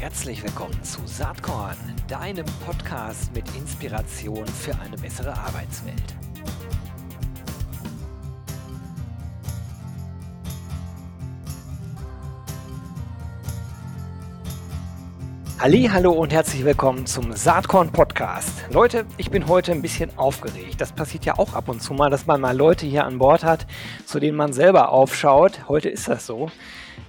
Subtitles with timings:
[0.00, 6.14] Herzlich willkommen zu Saatkorn, deinem Podcast mit Inspiration für eine bessere Arbeitswelt.
[15.58, 18.52] Halli, hallo und herzlich willkommen zum Saatkorn Podcast.
[18.70, 20.80] Leute, ich bin heute ein bisschen aufgeregt.
[20.80, 23.42] Das passiert ja auch ab und zu mal, dass man mal Leute hier an Bord
[23.42, 23.66] hat,
[24.06, 25.68] zu denen man selber aufschaut.
[25.68, 26.52] Heute ist das so.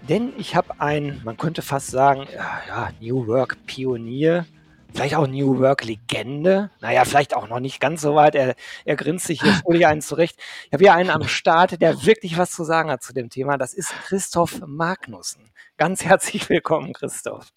[0.09, 2.25] Denn ich habe ein, man könnte fast sagen,
[2.67, 4.47] ja, New Work Pionier,
[4.93, 6.71] vielleicht auch New Work Legende.
[6.81, 8.35] Naja, vielleicht auch noch nicht ganz so weit.
[8.35, 10.37] Er, er grinst sich hier fröhlich einen zurecht.
[10.67, 13.57] Ich habe hier einen am Start, der wirklich was zu sagen hat zu dem Thema.
[13.57, 15.49] Das ist Christoph Magnussen.
[15.79, 17.47] Ganz herzlich willkommen, Christoph.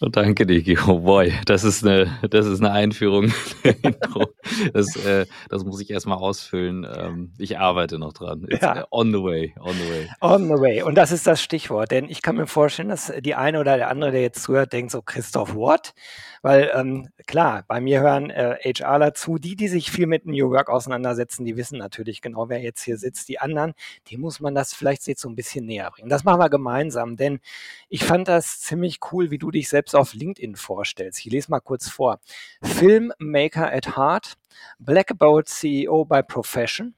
[0.00, 0.76] Oh, danke, Niki.
[0.88, 3.32] Oh boy, das ist eine, das ist eine Einführung.
[4.72, 6.84] das, äh, das muss ich erstmal ausfüllen.
[6.84, 8.44] Ähm, ich arbeite noch dran.
[8.60, 8.88] Ja.
[8.90, 10.08] on the way, on the way.
[10.20, 10.82] On the way.
[10.82, 13.88] Und das ist das Stichwort, denn ich kann mir vorstellen, dass die eine oder der
[13.88, 15.94] andere, der jetzt zuhört, denkt so, Christoph, what?
[16.42, 20.50] Weil ähm, klar, bei mir hören äh, HRler zu, die, die sich viel mit New
[20.50, 23.28] Work auseinandersetzen, die wissen natürlich genau, wer jetzt hier sitzt.
[23.28, 23.74] Die anderen,
[24.08, 26.08] die muss man das vielleicht jetzt so ein bisschen näher bringen.
[26.08, 27.40] Das machen wir gemeinsam, denn
[27.88, 31.20] ich fand das ziemlich cool, wie du dich selbst auf LinkedIn vorstellst.
[31.20, 32.20] Ich lese mal kurz vor.
[32.62, 34.34] Filmmaker at heart,
[34.78, 36.94] Black Bolt CEO by profession,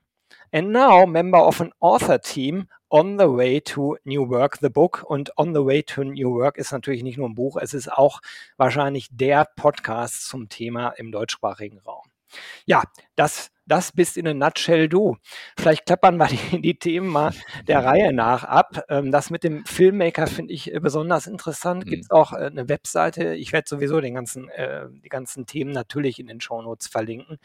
[0.52, 5.04] and now member of an author team On the Way to New Work, the Book.
[5.06, 7.92] Und On the Way to New Work ist natürlich nicht nur ein Buch, es ist
[7.92, 8.20] auch
[8.56, 12.04] wahrscheinlich der Podcast zum Thema im deutschsprachigen Raum.
[12.64, 12.82] Ja,
[13.14, 15.16] das, das bist in a nutshell du.
[15.58, 17.32] Vielleicht klappern wir die, die Themen mal
[17.66, 18.84] der Reihe nach ab.
[18.88, 21.86] Ähm, das mit dem Filmmaker finde ich besonders interessant.
[21.86, 22.16] Gibt es mhm.
[22.16, 23.34] auch äh, eine Webseite.
[23.34, 27.38] Ich werde sowieso den ganzen, äh, die ganzen Themen natürlich in den Shownotes verlinken.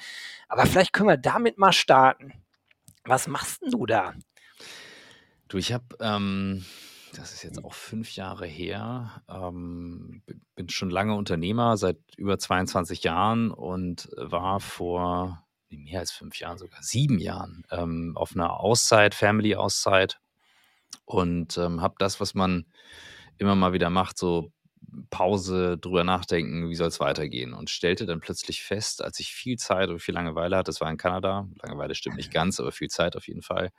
[0.47, 2.33] Aber vielleicht können wir damit mal starten.
[3.05, 4.13] Was machst denn du da?
[5.51, 6.63] Du, ich habe, ähm,
[7.13, 10.23] das ist jetzt auch fünf Jahre her, ähm,
[10.55, 16.57] bin schon lange Unternehmer, seit über 22 Jahren und war vor mehr als fünf Jahren,
[16.57, 20.21] sogar sieben Jahren, ähm, auf einer Auszeit, Family-Auszeit
[21.03, 22.65] und ähm, habe das, was man
[23.37, 24.53] immer mal wieder macht, so
[25.09, 29.57] Pause drüber nachdenken, wie soll es weitergehen und stellte dann plötzlich fest, als ich viel
[29.57, 32.89] Zeit und viel Langeweile hatte, das war in Kanada, Langeweile stimmt nicht ganz, aber viel
[32.89, 33.73] Zeit auf jeden Fall,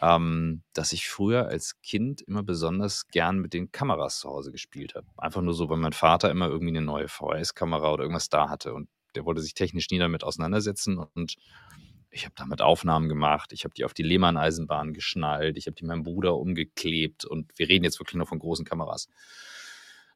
[0.00, 4.94] ähm, dass ich früher als Kind immer besonders gern mit den Kameras zu Hause gespielt
[4.94, 5.06] habe.
[5.16, 8.74] Einfach nur so, weil mein Vater immer irgendwie eine neue VHS-Kamera oder irgendwas da hatte
[8.74, 11.36] und der wollte sich technisch nie damit auseinandersetzen und
[12.10, 15.84] ich habe damit Aufnahmen gemacht, ich habe die auf die Lehmann-Eisenbahn geschnallt, ich habe die
[15.84, 19.08] meinem Bruder umgeklebt und wir reden jetzt wirklich nur von großen Kameras.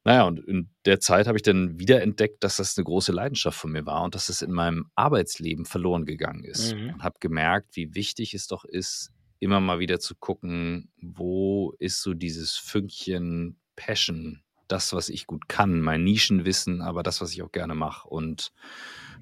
[0.05, 3.59] Naja, und in der Zeit habe ich dann wieder entdeckt, dass das eine große Leidenschaft
[3.59, 6.75] von mir war und dass es in meinem Arbeitsleben verloren gegangen ist.
[6.75, 6.95] Mhm.
[6.95, 9.11] Und habe gemerkt, wie wichtig es doch ist,
[9.41, 15.49] immer mal wieder zu gucken, wo ist so dieses Fünkchen Passion, das, was ich gut
[15.49, 18.09] kann, mein Nischenwissen, aber das, was ich auch gerne mache.
[18.09, 18.53] Und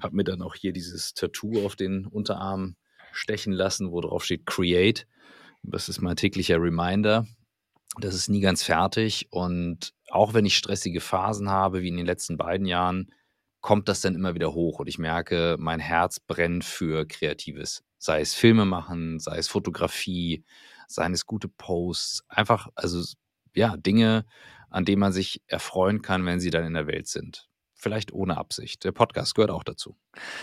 [0.01, 2.77] habe mir dann auch hier dieses Tattoo auf den Unterarm
[3.13, 5.07] stechen lassen, wo drauf steht Create.
[5.63, 7.27] Das ist mein täglicher Reminder.
[8.01, 9.29] Das ist nie ganz fertig.
[9.31, 13.13] Und auch wenn ich stressige Phasen habe, wie in den letzten beiden Jahren,
[13.61, 14.81] kommt das dann immer wieder hoch.
[14.81, 20.45] Und ich merke, mein Herz brennt für Kreatives sei es Filme machen, sei es Fotografie,
[20.89, 23.03] seien es gute Posts, einfach, also
[23.55, 24.27] ja, Dinge,
[24.71, 27.49] an denen man sich erfreuen kann, wenn sie dann in der Welt sind.
[27.79, 28.85] Vielleicht ohne Absicht.
[28.85, 29.97] Der Podcast gehört auch dazu.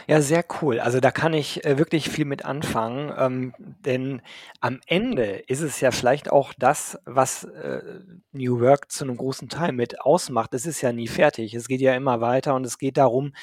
[0.07, 0.79] Ja, sehr cool.
[0.79, 4.21] Also da kann ich äh, wirklich viel mit anfangen, ähm, denn
[4.59, 7.99] am Ende ist es ja vielleicht auch das, was äh,
[8.31, 10.53] New Work zu einem großen Teil mit ausmacht.
[10.53, 11.55] Es ist ja nie fertig.
[11.55, 13.33] Es geht ja immer weiter und es geht darum,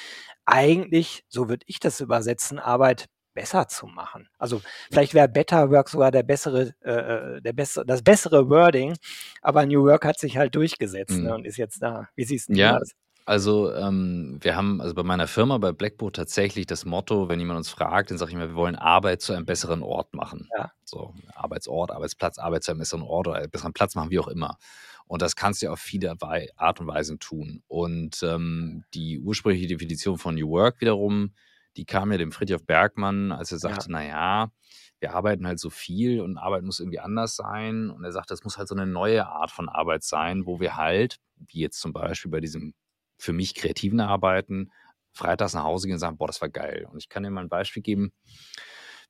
[0.45, 3.09] eigentlich, so würde ich das übersetzen, Arbeit
[3.41, 4.29] besser zu machen.
[4.39, 4.61] Also
[4.93, 8.97] vielleicht wäre Better Work sogar der bessere, äh, äh, der bessere, das bessere Wording,
[9.41, 11.25] aber New Work hat sich halt durchgesetzt ne, mhm.
[11.25, 12.09] ne, und ist jetzt da.
[12.17, 12.79] Wie siehst du ja.
[12.79, 12.91] das?
[13.25, 17.57] Also ähm, wir haben also bei meiner Firma, bei Blackboard tatsächlich das Motto, wenn jemand
[17.57, 20.49] uns fragt, dann sage ich immer, wir wollen Arbeit zu einem besseren Ort machen.
[20.59, 20.73] Ja.
[20.85, 24.29] So Arbeitsort, Arbeitsplatz, Arbeit zu einem besseren Ort oder einem besseren Platz machen, wie auch
[24.29, 24.59] immer.
[25.07, 26.15] Und das kannst du auf viele
[26.57, 27.63] Art und Weisen tun.
[27.69, 31.33] Und ähm, die ursprüngliche Definition von New Work wiederum
[31.77, 33.93] die kam ja dem Friedhof Bergmann, als er sagte, ja.
[33.93, 34.53] naja,
[35.01, 37.91] wir arbeiten halt so viel und Arbeit muss irgendwie anders sein.
[37.91, 40.77] Und er sagt, das muss halt so eine neue Art von Arbeit sein, wo wir
[40.77, 42.75] halt, wie jetzt zum Beispiel bei diesem
[43.19, 44.71] für mich kreativen Arbeiten,
[45.13, 46.87] freitags nach Hause gehen und sagen, boah, das war geil.
[46.91, 48.13] Und ich kann dir mal ein Beispiel geben.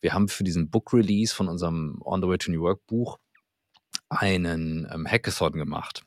[0.00, 3.18] Wir haben für diesen Book Release von unserem On the Way to New Work Buch
[4.08, 6.02] einen ähm, Hackathon gemacht.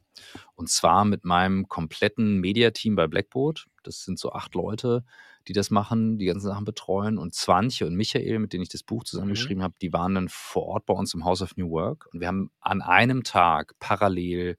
[0.55, 3.65] Und zwar mit meinem kompletten Mediateam bei Blackboard.
[3.83, 5.05] Das sind so acht Leute,
[5.47, 7.17] die das machen, die ganzen Sachen betreuen.
[7.17, 9.63] Und Zwanche und Michael, mit denen ich das Buch zusammengeschrieben mhm.
[9.63, 12.07] habe, die waren dann vor Ort bei uns im House of New Work.
[12.13, 14.57] Und wir haben an einem Tag parallel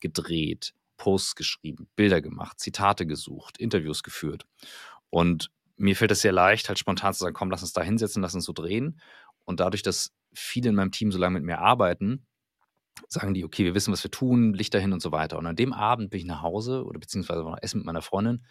[0.00, 4.44] gedreht Posts geschrieben, Bilder gemacht, Zitate gesucht, Interviews geführt.
[5.10, 8.20] Und mir fällt es sehr leicht, halt spontan zu sagen, komm, lass uns da hinsetzen,
[8.20, 9.00] lass uns so drehen.
[9.44, 12.26] Und dadurch, dass viele in meinem Team so lange mit mir arbeiten,
[13.08, 15.38] sagen die, okay, wir wissen, was wir tun, Licht dahin und so weiter.
[15.38, 18.02] Und an dem Abend bin ich nach Hause oder beziehungsweise war noch essen mit meiner
[18.02, 18.44] Freundin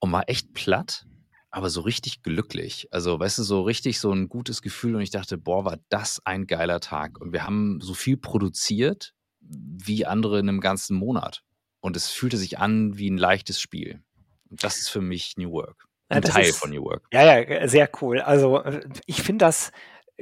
[0.00, 1.06] und war echt platt,
[1.50, 2.88] aber so richtig glücklich.
[2.90, 6.20] Also, weißt du, so richtig so ein gutes Gefühl und ich dachte, boah, war das
[6.24, 7.20] ein geiler Tag.
[7.20, 11.42] Und wir haben so viel produziert wie andere in einem ganzen Monat.
[11.80, 14.02] Und es fühlte sich an wie ein leichtes Spiel.
[14.48, 15.86] Und das ist für mich New Work.
[16.08, 17.06] Ein ja, Teil ist, von New Work.
[17.12, 18.20] Ja, ja, sehr cool.
[18.20, 19.70] Also äh, ich finde das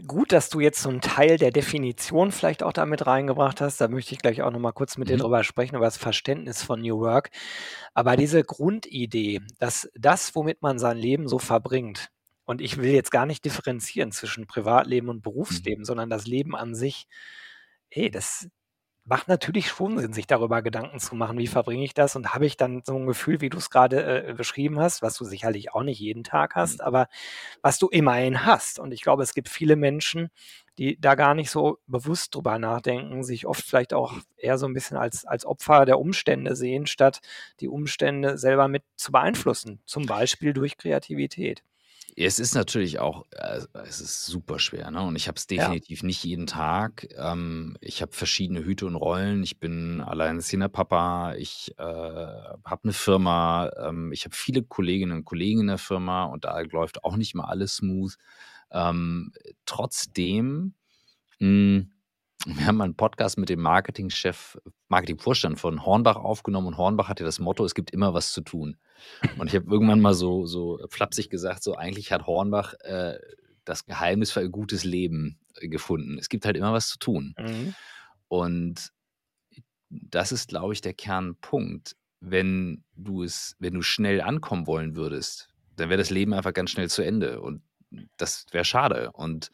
[0.06, 3.81] gut, dass du jetzt so einen Teil der Definition vielleicht auch damit reingebracht hast.
[3.81, 5.12] Da möchte ich gleich auch noch mal kurz mit mhm.
[5.12, 7.31] dir drüber sprechen, über das Verständnis von New Work.
[7.95, 12.11] Aber diese Grundidee, dass das, womit man sein Leben so verbringt,
[12.45, 15.23] und ich will jetzt gar nicht differenzieren zwischen Privatleben und mhm.
[15.23, 15.85] Berufsleben, mhm.
[15.85, 17.06] sondern das Leben an sich,
[17.91, 18.49] hey, das,
[19.09, 22.47] macht natürlich schon Sinn, sich darüber Gedanken zu machen, wie verbringe ich das und habe
[22.47, 25.73] ich dann so ein Gefühl, wie du es gerade äh, beschrieben hast, was du sicherlich
[25.73, 26.85] auch nicht jeden Tag hast, mhm.
[26.85, 27.09] aber
[27.63, 28.79] was du immerhin hast.
[28.79, 30.31] Und ich glaube, es gibt viele Menschen,
[30.77, 34.75] die da gar nicht so bewusst drüber nachdenken, sich oft vielleicht auch eher so ein
[34.75, 37.21] bisschen als, als Opfer der Umstände sehen, statt
[37.61, 41.65] die Umstände selber mit zu beeinflussen, zum Beispiel durch Kreativität.
[42.17, 45.03] Es ist natürlich auch, äh, es ist super schwer, ne?
[45.03, 45.79] Und ich habe es Ja.
[45.79, 47.07] definitiv nicht jeden Tag.
[47.17, 49.43] Ähm, ich habe verschiedene Hüte und Rollen.
[49.45, 51.35] Ich bin alleinerziehender Papa.
[51.37, 53.71] Ich äh, habe eine Firma.
[53.79, 57.35] Ähm, ich habe viele Kolleginnen und Kollegen in der Firma und da läuft auch nicht
[57.35, 58.17] immer alles smooth.
[58.73, 59.33] Ähm,
[59.65, 60.75] trotzdem,
[61.41, 61.93] mh, hm,
[62.46, 64.58] wir haben einen Podcast mit dem Marketingchef,
[64.88, 68.76] Marketingvorstand von Hornbach aufgenommen und Hornbach hatte das Motto: „Es gibt immer was zu tun.“
[69.38, 73.19] und ich habe irgendwann mal so, so flapsig gesagt, so eigentlich hat Hornbach äh,
[73.64, 76.19] das Geheimnis für ein gutes Leben gefunden.
[76.19, 77.35] Es gibt halt immer was zu tun.
[77.38, 77.75] Mhm.
[78.29, 78.93] Und
[79.90, 81.96] das ist, glaube ich, der Kernpunkt.
[82.20, 86.70] Wenn du es, wenn du schnell ankommen wollen würdest, dann wäre das Leben einfach ganz
[86.70, 87.40] schnell zu Ende.
[87.40, 87.62] Und
[88.17, 89.12] das wäre schade.
[89.12, 89.50] Und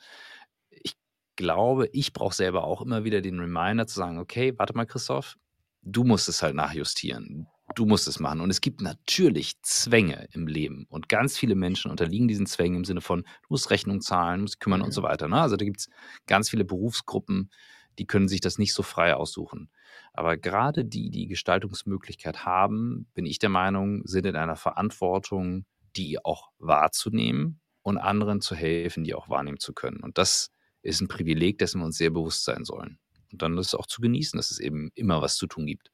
[1.36, 5.36] glaube, ich brauche selber auch immer wieder den Reminder zu sagen, okay, warte mal, Christoph,
[5.82, 8.40] du musst es halt nachjustieren du musst es machen.
[8.40, 10.86] Und es gibt natürlich Zwänge im Leben.
[10.88, 14.60] Und ganz viele Menschen unterliegen diesen Zwängen im Sinne von, du musst Rechnung zahlen, musst
[14.60, 14.86] kümmern mhm.
[14.86, 15.28] und so weiter.
[15.28, 15.40] Ne?
[15.40, 15.88] Also da gibt es
[16.26, 17.50] ganz viele Berufsgruppen,
[17.98, 19.70] die können sich das nicht so frei aussuchen.
[20.12, 25.64] Aber gerade die, die Gestaltungsmöglichkeit haben, bin ich der Meinung, sind in einer Verantwortung,
[25.96, 30.00] die auch wahrzunehmen und anderen zu helfen, die auch wahrnehmen zu können.
[30.00, 30.50] Und das
[30.84, 32.98] ist ein Privileg, dessen wir uns sehr bewusst sein sollen.
[33.32, 35.90] Und dann ist es auch zu genießen, dass es eben immer was zu tun gibt.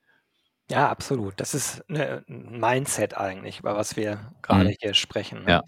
[0.71, 1.41] Ja, absolut.
[1.41, 4.77] Das ist 'ne 'n Mindset eigentlich, über was wir gerade Mhm.
[4.79, 5.59] hier sprechen, ne?
[5.59, 5.65] Ja.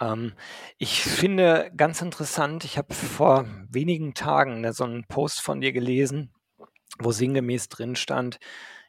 [0.00, 0.34] Ähm,
[0.78, 5.72] ich finde ganz interessant, ich habe vor wenigen Tagen, ne, so einen Post von dir
[5.72, 6.32] gelesen,
[7.00, 8.38] wo sinngemäß drin stand,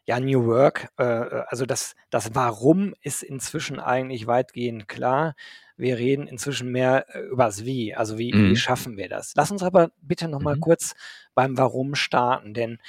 [0.10, 5.36] ja, New Work, äh, äh, also das das Warum ist inzwischen eigentlich weitgehend klar.
[5.78, 8.56] Wir reden inzwischen mehr, äh, übers Wie, also wie wie Mhm.
[8.56, 9.34] schaffen wir das?
[9.36, 10.62] Lass uns aber bitte noch mal Mhm.
[10.62, 10.96] kurz
[11.36, 12.80] beim Warum starten, denn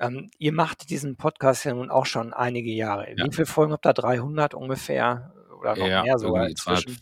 [0.00, 3.06] ähm, ihr macht diesen Podcast ja nun auch schon einige Jahre.
[3.16, 3.24] Ja.
[3.26, 3.92] Wie viele Folgen habt ihr?
[3.94, 5.32] 300 ungefähr?
[5.60, 6.98] Oder noch ja, mehr sogar inzwischen?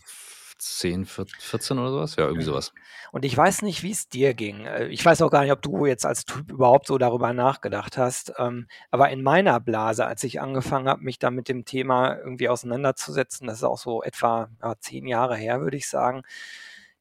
[0.59, 2.15] 10, 14 oder sowas?
[2.15, 2.73] Ja, irgendwie sowas.
[3.11, 4.65] Und ich weiß nicht, wie es dir ging.
[4.65, 7.97] Äh, ich weiß auch gar nicht, ob du jetzt als Typ überhaupt so darüber nachgedacht
[7.97, 8.33] hast.
[8.37, 12.49] Ähm, aber in meiner Blase, als ich angefangen habe, mich da mit dem Thema irgendwie
[12.49, 16.23] auseinanderzusetzen, das ist auch so etwa zehn Jahre her, würde ich sagen,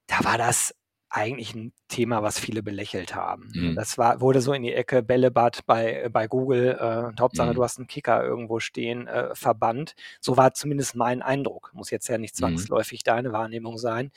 [0.06, 0.74] da war das
[1.10, 3.50] eigentlich ein Thema, was viele belächelt haben.
[3.54, 3.74] Mhm.
[3.74, 7.54] Das war, wurde so in die Ecke Bällebad bei, bei Google, äh, Hauptsache mhm.
[7.54, 9.94] du hast einen Kicker irgendwo stehen, äh, verbannt.
[10.20, 11.70] So war zumindest mein Eindruck.
[11.72, 12.40] Muss jetzt ja nicht mhm.
[12.40, 13.10] zwangsläufig mhm.
[13.10, 14.10] deine Wahrnehmung sein.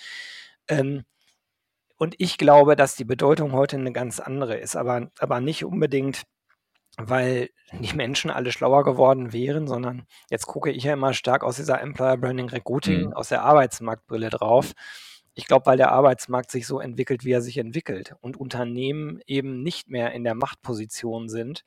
[0.68, 1.06] Ähm,
[1.98, 6.24] und ich glaube, dass die Bedeutung heute eine ganz andere ist, aber, aber nicht unbedingt,
[6.98, 11.56] weil die Menschen alle schlauer geworden wären, sondern jetzt gucke ich ja immer stark aus
[11.56, 13.14] dieser Employer Branding Recruiting, mhm.
[13.14, 14.74] aus der Arbeitsmarktbrille drauf.
[15.34, 19.64] Ich glaube, weil der Arbeitsmarkt sich so entwickelt, wie er sich entwickelt und Unternehmen eben
[19.64, 21.64] nicht mehr in der Machtposition sind,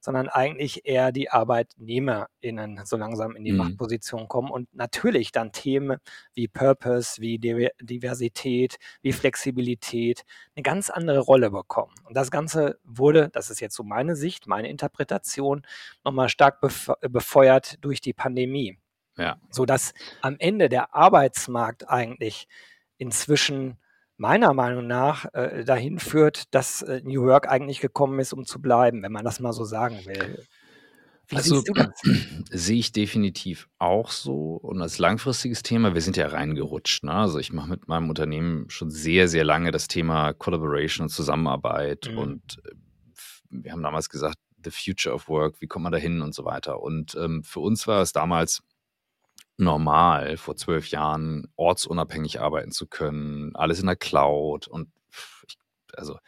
[0.00, 3.58] sondern eigentlich eher die ArbeitnehmerInnen so langsam in die mhm.
[3.58, 5.98] Machtposition kommen und natürlich dann Themen
[6.34, 11.94] wie Purpose, wie Diversität, wie Flexibilität eine ganz andere Rolle bekommen.
[12.04, 15.62] Und das Ganze wurde, das ist jetzt so meine Sicht, meine Interpretation,
[16.04, 16.60] nochmal stark
[17.00, 18.78] befeuert durch die Pandemie.
[19.16, 19.40] Ja.
[19.50, 22.48] Sodass am Ende der Arbeitsmarkt eigentlich
[22.98, 23.76] inzwischen
[24.16, 28.60] meiner Meinung nach äh, dahin führt, dass äh, New York eigentlich gekommen ist, um zu
[28.60, 30.46] bleiben, wenn man das mal so sagen will.
[31.28, 31.62] Wie also
[32.50, 34.54] sehe ich definitiv auch so.
[34.54, 37.04] Und als langfristiges Thema, wir sind ja reingerutscht.
[37.04, 37.12] Ne?
[37.12, 42.08] Also ich mache mit meinem Unternehmen schon sehr, sehr lange das Thema Collaboration und Zusammenarbeit.
[42.10, 42.18] Mhm.
[42.18, 42.70] Und äh,
[43.50, 46.44] wir haben damals gesagt, the future of work, wie kommt man da hin und so
[46.44, 46.80] weiter.
[46.80, 48.62] Und ähm, für uns war es damals
[49.58, 54.88] normal, vor zwölf Jahren ortsunabhängig arbeiten zu können, alles in der Cloud und
[55.96, 56.18] also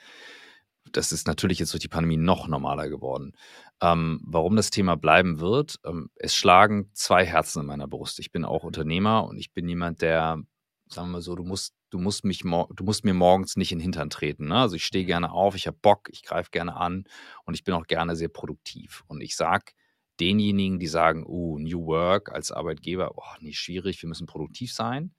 [0.92, 3.32] das ist natürlich jetzt durch die Pandemie noch normaler geworden.
[3.80, 8.18] Ähm, warum das Thema bleiben wird, ähm, es schlagen zwei Herzen in meiner Brust.
[8.18, 10.42] Ich bin auch Unternehmer und ich bin jemand, der,
[10.88, 13.78] sagen wir mal so, du musst, du musst mich, du musst mir morgens nicht in
[13.78, 14.48] den Hintern treten.
[14.48, 14.56] Ne?
[14.56, 17.04] Also ich stehe gerne auf, ich habe Bock, ich greife gerne an
[17.44, 19.04] und ich bin auch gerne sehr produktiv.
[19.06, 19.72] Und ich sage
[20.20, 25.14] denjenigen, die sagen, oh, New Work als Arbeitgeber, oh, nee, schwierig, wir müssen produktiv sein.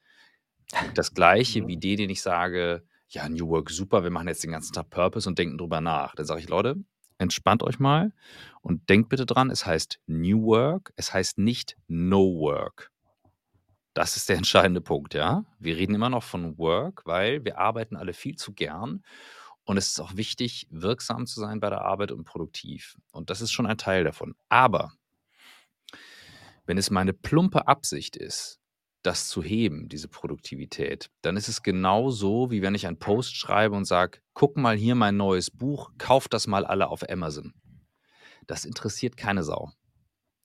[0.94, 1.68] Das gleiche mhm.
[1.68, 4.89] wie die, denen ich sage, ja, New Work super, wir machen jetzt den ganzen Tag
[4.89, 6.15] Purpose und denken drüber nach.
[6.15, 6.75] Dann sage ich, Leute,
[7.18, 8.13] entspannt euch mal
[8.62, 12.91] und denkt bitte dran, es heißt New Work, es heißt nicht No Work.
[13.94, 15.46] Das ist der entscheidende Punkt, ja.
[15.60, 19.03] Wir reden immer noch von Work, weil wir arbeiten alle viel zu gern
[19.70, 22.98] und es ist auch wichtig, wirksam zu sein bei der Arbeit und produktiv.
[23.12, 24.34] Und das ist schon ein Teil davon.
[24.50, 24.94] Aber
[26.66, 28.60] wenn es meine plumpe Absicht ist,
[29.04, 33.36] das zu heben, diese Produktivität, dann ist es genau so, wie wenn ich einen Post
[33.36, 37.54] schreibe und sage, guck mal hier mein neues Buch, kauft das mal alle auf Amazon.
[38.48, 39.72] Das interessiert keine Sau.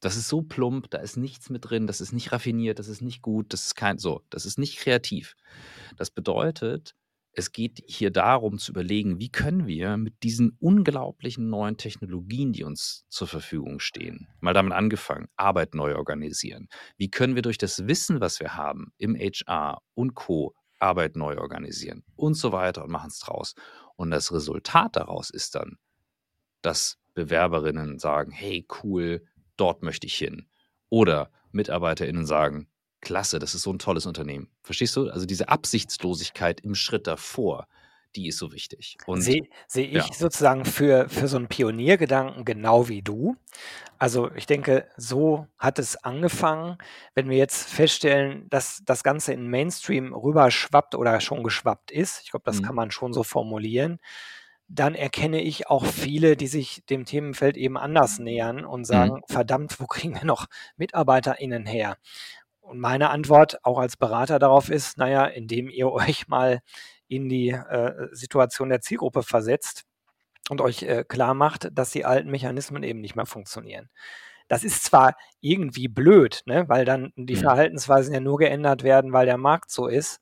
[0.01, 3.01] Das ist so plump, da ist nichts mit drin, das ist nicht raffiniert, das ist
[3.01, 5.35] nicht gut, das ist kein so, das ist nicht kreativ.
[5.97, 6.95] Das bedeutet,
[7.37, 12.65] es geht hier darum zu überlegen, wie können wir mit diesen unglaublichen neuen Technologien, die
[12.65, 16.69] uns zur Verfügung stehen, mal damit angefangen, Arbeit neu organisieren.
[16.97, 20.55] Wie können wir durch das Wissen, was wir haben im HR und Co.
[20.79, 23.55] Arbeit neu organisieren und so weiter und machen es draus.
[23.97, 25.79] Und das Resultat daraus ist dann,
[26.63, 29.25] dass Bewerberinnen sagen, hey cool,
[29.57, 30.49] dort möchte ich hin.
[30.91, 32.69] Oder Mitarbeiterinnen sagen,
[33.05, 34.49] klasse, das ist so ein tolles Unternehmen.
[34.63, 35.09] Verstehst du?
[35.11, 37.69] Also diese Absichtslosigkeit im Schritt davor,
[38.17, 38.97] die ist so wichtig.
[39.07, 40.13] Sehe seh ich ja.
[40.13, 43.37] sozusagen für, für so einen Pioniergedanken genau wie du.
[43.99, 46.79] Also ich denke, so hat es angefangen.
[47.15, 52.31] Wenn wir jetzt feststellen, dass das Ganze in Mainstream rüberschwappt oder schon geschwappt ist, ich
[52.31, 52.65] glaube, das mhm.
[52.67, 53.99] kann man schon so formulieren,
[54.69, 59.23] dann erkenne ich auch viele, die sich dem Themenfeld eben anders nähern und sagen, mhm.
[59.29, 60.47] verdammt, wo kriegen wir noch
[60.77, 61.99] MitarbeiterInnen her?
[62.65, 66.61] Und meine Antwort auch als Berater darauf ist, naja, indem ihr euch mal
[67.07, 69.85] in die äh, Situation der Zielgruppe versetzt
[70.49, 73.91] und euch äh, klar macht, dass die alten Mechanismen eben nicht mehr funktionieren.
[74.49, 77.41] Das ist zwar irgendwie blöd, ne, weil dann die mhm.
[77.41, 80.21] Verhaltensweisen ja nur geändert werden, weil der Markt so ist.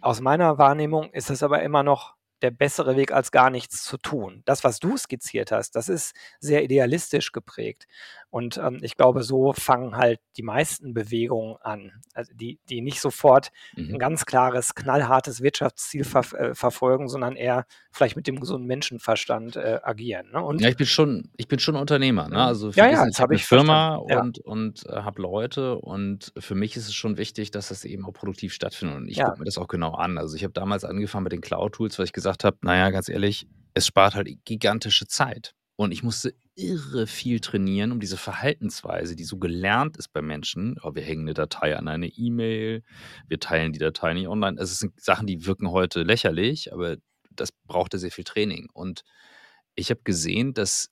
[0.00, 3.96] Aus meiner Wahrnehmung ist es aber immer noch der bessere Weg, als gar nichts zu
[3.96, 4.42] tun.
[4.44, 7.86] Das, was du skizziert hast, das ist sehr idealistisch geprägt.
[8.30, 13.00] Und ähm, ich glaube, so fangen halt die meisten Bewegungen an, also die, die nicht
[13.00, 13.94] sofort mhm.
[13.94, 19.56] ein ganz klares, knallhartes Wirtschaftsziel ver äh, verfolgen, sondern eher vielleicht mit dem gesunden Menschenverstand
[19.56, 20.30] äh, agieren.
[20.32, 20.42] Ne?
[20.42, 22.28] Und ja, ich bin schon, ich bin schon Unternehmer.
[22.28, 22.42] Ne?
[22.42, 24.20] Also ja, ja, ich habe eine Firma ja.
[24.20, 28.04] und, und äh, habe Leute und für mich ist es schon wichtig, dass das eben
[28.04, 28.98] auch produktiv stattfindet.
[28.98, 29.26] Und ich ja.
[29.26, 30.18] gucke mir das auch genau an.
[30.18, 33.46] Also ich habe damals angefangen mit den Cloud-Tools, weil ich gesagt habe, naja, ganz ehrlich,
[33.74, 35.54] es spart halt gigantische Zeit.
[35.76, 40.78] Und ich musste irre viel trainieren, um diese Verhaltensweise, die so gelernt ist bei Menschen.
[40.82, 42.82] Oh, wir hängen eine Datei an eine E-Mail,
[43.28, 44.58] wir teilen die Datei nicht online.
[44.58, 46.96] Also es sind Sachen, die wirken heute lächerlich, aber
[47.30, 48.70] das brauchte sehr viel Training.
[48.72, 49.04] Und
[49.74, 50.90] ich habe gesehen, dass,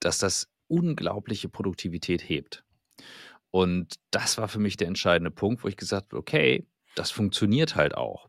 [0.00, 2.62] dass das unglaubliche Produktivität hebt.
[3.50, 7.74] Und das war für mich der entscheidende Punkt, wo ich gesagt habe, okay, das funktioniert
[7.74, 8.28] halt auch.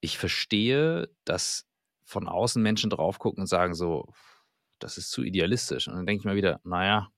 [0.00, 1.67] Ich verstehe, dass
[2.08, 4.06] von außen Menschen drauf gucken und sagen so,
[4.78, 5.88] das ist zu idealistisch.
[5.88, 7.08] Und dann denke ich mal wieder, naja,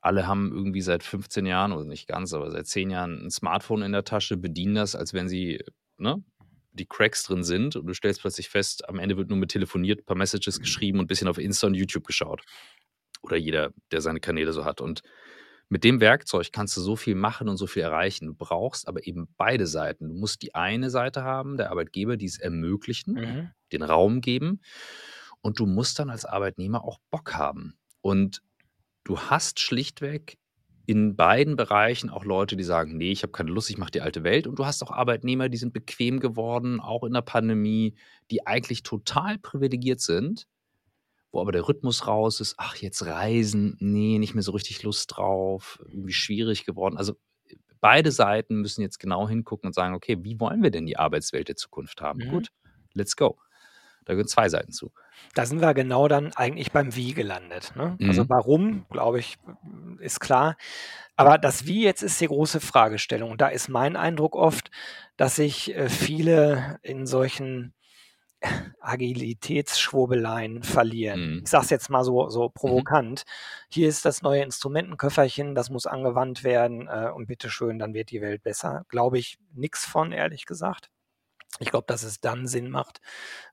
[0.00, 3.82] alle haben irgendwie seit 15 Jahren, oder nicht ganz, aber seit 10 Jahren ein Smartphone
[3.82, 5.62] in der Tasche, bedienen das, als wenn sie
[5.98, 6.24] ne,
[6.72, 10.00] die Cracks drin sind und du stellst plötzlich fest, am Ende wird nur mit telefoniert,
[10.00, 12.42] ein paar Messages geschrieben und ein bisschen auf Insta und YouTube geschaut.
[13.20, 14.80] Oder jeder, der seine Kanäle so hat.
[14.80, 15.02] Und
[15.70, 18.26] mit dem Werkzeug kannst du so viel machen und so viel erreichen.
[18.26, 20.08] Du brauchst aber eben beide Seiten.
[20.08, 23.50] Du musst die eine Seite haben, der Arbeitgeber, die es ermöglichen, mhm.
[23.72, 24.60] den Raum geben.
[25.40, 27.78] Und du musst dann als Arbeitnehmer auch Bock haben.
[28.00, 28.42] Und
[29.04, 30.38] du hast schlichtweg
[30.86, 34.00] in beiden Bereichen auch Leute, die sagen, nee, ich habe keine Lust, ich mache die
[34.00, 34.48] alte Welt.
[34.48, 37.94] Und du hast auch Arbeitnehmer, die sind bequem geworden, auch in der Pandemie,
[38.32, 40.48] die eigentlich total privilegiert sind,
[41.32, 45.16] wo aber der Rhythmus raus ist, ach, jetzt reisen, nee, nicht mehr so richtig Lust
[45.16, 46.96] drauf, irgendwie schwierig geworden.
[46.96, 47.14] Also
[47.80, 51.48] beide Seiten müssen jetzt genau hingucken und sagen, okay, wie wollen wir denn die Arbeitswelt
[51.48, 52.20] der Zukunft haben?
[52.20, 52.30] Mhm.
[52.30, 52.48] Gut,
[52.94, 53.38] let's go.
[54.04, 54.92] Da gehören zwei Seiten zu.
[55.34, 57.72] Da sind wir genau dann eigentlich beim Wie gelandet.
[57.76, 57.82] Ne?
[57.82, 58.08] Also mhm.
[58.08, 59.38] Also warum, glaube ich,
[60.00, 60.56] ist klar.
[61.16, 63.30] Aber das Wie jetzt ist die große Fragestellung.
[63.30, 64.70] Und da ist mein Eindruck oft,
[65.16, 67.74] dass sich äh, viele in solchen
[68.80, 71.34] Agilitätsschwurbeleien verlieren.
[71.36, 71.40] Mhm.
[71.44, 72.52] Ich sage es jetzt mal so, so Mhm.
[72.54, 73.22] provokant.
[73.68, 78.20] Hier ist das neue Instrumentenköfferchen, das muss angewandt werden äh, und bitteschön, dann wird die
[78.20, 78.84] Welt besser.
[78.88, 80.88] Glaube ich nichts von, ehrlich gesagt.
[81.58, 83.00] Ich glaube, dass es dann Sinn macht,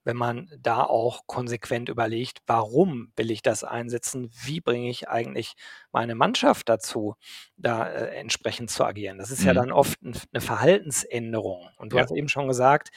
[0.03, 4.29] wenn man da auch konsequent überlegt, warum will ich das einsetzen?
[4.43, 5.55] Wie bringe ich eigentlich
[5.91, 7.15] meine Mannschaft dazu,
[7.57, 9.17] da äh, entsprechend zu agieren?
[9.17, 9.57] Das ist ja Mhm.
[9.57, 11.67] dann oft ein, eine Verhaltensänderung.
[11.77, 12.03] Und du Ja.
[12.03, 12.89] hast eben schon gesagt,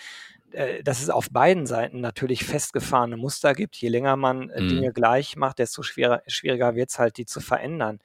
[0.84, 3.76] dass es auf beiden Seiten natürlich festgefahrene Muster gibt.
[3.76, 4.64] Je länger man äh, Mhm.
[4.64, 8.00] Dinge gleich macht, desto schwerer, schwieriger wird es halt, die zu verändern.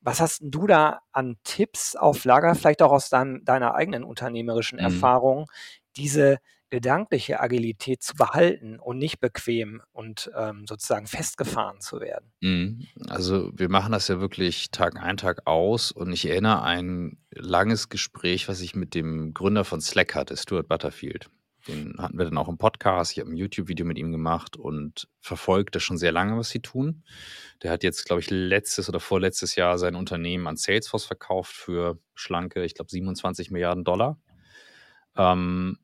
[0.00, 4.04] Was hast denn du da an Tipps auf Lager, vielleicht auch aus deinem, deiner eigenen
[4.04, 4.78] unternehmerischen Mhm.
[4.78, 5.46] Erfahrung,
[5.96, 6.38] diese
[6.70, 12.32] gedankliche Agilität zu behalten und nicht bequem und ähm, sozusagen festgefahren zu werden?
[12.40, 12.86] Mhm.
[13.08, 17.88] Also wir machen das ja wirklich Tag ein, Tag aus und ich erinnere ein langes
[17.88, 21.30] Gespräch, was ich mit dem Gründer von Slack hatte, Stuart Butterfield.
[21.66, 23.12] Den hatten wir dann auch im Podcast.
[23.12, 26.60] Ich habe ein YouTube-Video mit ihm gemacht und verfolgt das schon sehr lange, was sie
[26.60, 27.02] tun.
[27.62, 31.98] Der hat jetzt, glaube ich, letztes oder vorletztes Jahr sein Unternehmen an Salesforce verkauft für
[32.14, 34.18] schlanke, ich glaube, 27 Milliarden Dollar.
[35.16, 35.78] Ähm,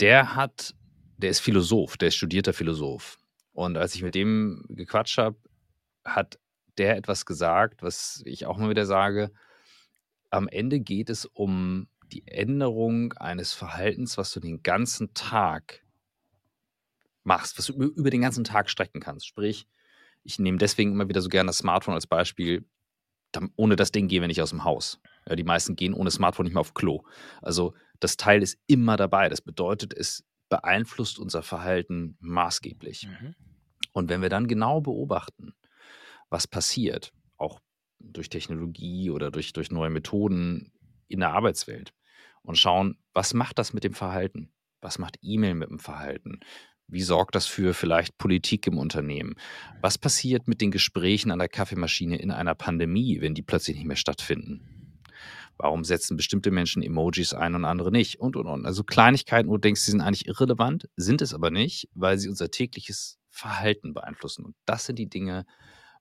[0.00, 0.74] der hat,
[1.18, 3.18] der ist Philosoph, der ist studierter Philosoph.
[3.52, 5.36] Und als ich mit dem gequatscht habe,
[6.04, 6.38] hat
[6.78, 9.30] der etwas gesagt, was ich auch mal wieder sage.
[10.30, 15.84] Am Ende geht es um die Änderung eines Verhaltens, was du den ganzen Tag
[17.24, 19.26] machst, was du über, den ganzen Tag strecken kannst.
[19.26, 19.66] Sprich,
[20.22, 22.64] ich nehme deswegen immer wieder so gerne das Smartphone als Beispiel.
[23.56, 25.00] Ohne das Ding gehen wir nicht aus dem Haus.
[25.26, 27.02] Ja, die meisten gehen ohne Smartphone nicht mehr auf Klo.
[27.40, 29.28] Also das Teil ist immer dabei.
[29.28, 33.08] Das bedeutet, es beeinflusst unser Verhalten maßgeblich.
[33.08, 33.34] Mhm.
[33.92, 35.54] Und wenn wir dann genau beobachten,
[36.28, 37.60] was passiert, auch
[38.00, 40.72] durch Technologie oder durch, durch neue Methoden
[41.08, 41.94] in der Arbeitswelt
[42.42, 44.52] und schauen, was macht das mit dem Verhalten?
[44.80, 46.40] Was macht E-Mail mit dem Verhalten?
[46.88, 49.36] Wie sorgt das für vielleicht Politik im Unternehmen?
[49.80, 53.86] Was passiert mit den Gesprächen an der Kaffeemaschine in einer Pandemie, wenn die plötzlich nicht
[53.86, 54.98] mehr stattfinden?
[55.56, 58.18] Warum setzen bestimmte Menschen Emojis ein und andere nicht?
[58.18, 58.66] Und, und, und.
[58.66, 62.28] Also Kleinigkeiten, wo du denkst, sie sind eigentlich irrelevant, sind es aber nicht, weil sie
[62.28, 64.44] unser tägliches Verhalten beeinflussen.
[64.44, 65.46] Und das sind die Dinge,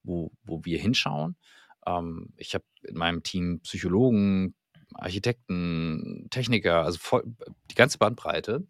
[0.04, 1.38] wo, wo wir hinschauen.
[1.86, 4.56] Ähm, ich habe in meinem Team Psychologen,
[4.96, 7.24] Architekten, Techniker, also voll,
[7.70, 8.68] die ganze Bandbreite,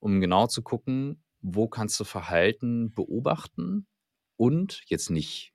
[0.00, 3.86] um genau zu gucken, wo kannst du Verhalten beobachten
[4.36, 5.52] und jetzt nicht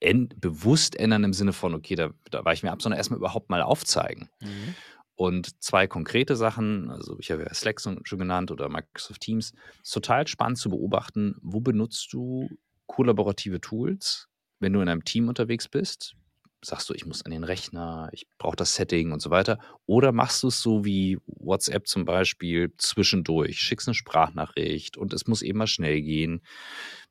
[0.00, 3.50] bewusst ändern im Sinne von, okay, da, da weiche ich mir ab, sondern erstmal überhaupt
[3.50, 4.30] mal aufzeigen.
[4.40, 4.74] Mhm.
[5.16, 9.90] Und zwei konkrete Sachen, also ich habe ja Slack schon genannt oder Microsoft Teams, ist
[9.90, 12.48] total spannend zu beobachten, wo benutzt du
[12.86, 14.28] kollaborative Tools,
[14.60, 16.14] wenn du in einem Team unterwegs bist,
[16.62, 19.58] sagst du, ich muss an den Rechner, ich brauche das Setting und so weiter.
[19.86, 25.26] Oder machst du es so wie WhatsApp zum Beispiel zwischendurch, schickst eine Sprachnachricht und es
[25.26, 26.42] muss eben mal schnell gehen.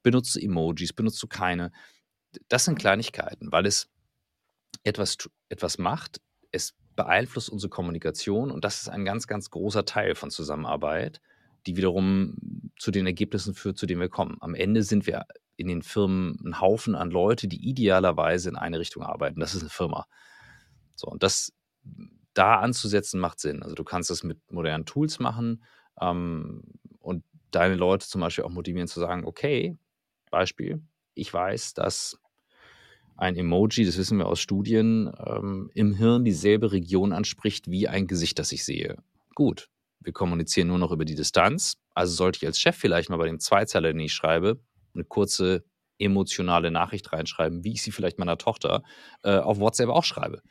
[0.04, 1.72] Benutzt du Emojis, benutzt du keine.
[2.50, 3.90] Das sind Kleinigkeiten, weil es
[4.84, 5.18] etwas,
[5.50, 10.30] etwas macht, es beeinflusst unsere Kommunikation und das ist ein ganz, ganz großer Teil von
[10.30, 11.22] Zusammenarbeit,
[11.66, 12.36] die wiederum
[12.78, 14.38] zu den Ergebnissen führt, zu denen wir kommen.
[14.42, 15.26] Am Ende sind wir
[15.58, 19.40] in den Firmen ein Haufen an Leute, die idealerweise in eine Richtung arbeiten.
[19.40, 20.08] Das ist eine Firma.
[20.96, 21.52] So, und das
[22.34, 23.64] da anzusetzen macht Sinn.
[23.64, 25.64] Also du kannst das mit modernen Tools machen
[26.00, 26.62] ähm,
[27.00, 29.76] und deine Leute zum Beispiel auch motivieren zu sagen, okay,
[30.30, 30.82] Beispiel,
[31.16, 32.20] ich weiß, dass
[33.16, 38.06] ein Emoji, das wissen wir aus Studien, ähm, im Hirn dieselbe Region anspricht wie ein
[38.06, 38.98] Gesicht, das ich sehe.
[39.34, 41.78] Gut, wir kommunizieren nur noch über die Distanz.
[41.96, 44.60] Also sollte ich als Chef vielleicht mal bei dem Zweizeiler, den ich schreibe,
[44.98, 45.64] eine kurze
[46.00, 48.84] emotionale Nachricht reinschreiben, wie ich sie vielleicht meiner Tochter
[49.24, 50.42] äh, auf WhatsApp auch schreibe.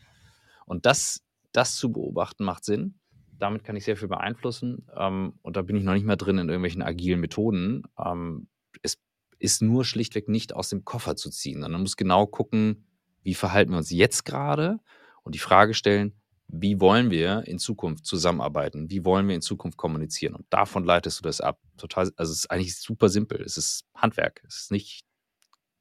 [0.65, 2.99] Und das, das zu beobachten macht Sinn.
[3.39, 4.87] Damit kann ich sehr viel beeinflussen.
[4.97, 7.85] Ähm, und da bin ich noch nicht mehr drin in irgendwelchen agilen Methoden.
[8.03, 8.49] Ähm,
[8.83, 8.99] es
[9.39, 11.61] ist nur schlichtweg nicht aus dem Koffer zu ziehen.
[11.61, 12.87] Man muss genau gucken,
[13.23, 14.79] wie verhalten wir uns jetzt gerade
[15.23, 16.15] und die Frage stellen,
[16.49, 18.91] wie wollen wir in Zukunft zusammenarbeiten?
[18.91, 20.35] Wie wollen wir in Zukunft kommunizieren?
[20.35, 21.61] Und davon leitest du das ab.
[21.77, 23.43] Total, also es ist eigentlich super simpel.
[23.43, 24.43] Es ist Handwerk.
[24.47, 25.05] Es ist nicht